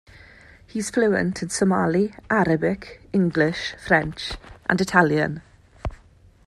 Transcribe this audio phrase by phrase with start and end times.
[0.65, 4.31] He is fluent in Somali, Arabic, English, French,
[4.67, 5.43] and Italian.